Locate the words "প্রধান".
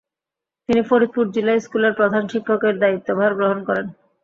1.99-2.23